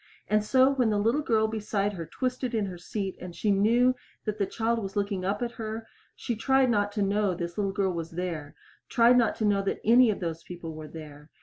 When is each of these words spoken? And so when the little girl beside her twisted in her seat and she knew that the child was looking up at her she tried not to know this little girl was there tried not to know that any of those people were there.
And 0.27 0.43
so 0.43 0.71
when 0.73 0.89
the 0.89 0.97
little 0.97 1.21
girl 1.21 1.47
beside 1.47 1.93
her 1.93 2.07
twisted 2.07 2.55
in 2.55 2.65
her 2.65 2.77
seat 2.79 3.15
and 3.21 3.35
she 3.35 3.51
knew 3.51 3.93
that 4.25 4.39
the 4.39 4.47
child 4.47 4.79
was 4.81 4.95
looking 4.95 5.23
up 5.23 5.43
at 5.43 5.51
her 5.61 5.85
she 6.15 6.35
tried 6.35 6.71
not 6.71 6.91
to 6.93 7.03
know 7.03 7.35
this 7.35 7.55
little 7.55 7.71
girl 7.71 7.93
was 7.93 8.09
there 8.09 8.55
tried 8.89 9.15
not 9.15 9.35
to 9.35 9.45
know 9.45 9.61
that 9.61 9.79
any 9.83 10.09
of 10.09 10.19
those 10.19 10.41
people 10.41 10.73
were 10.73 10.87
there. 10.87 11.29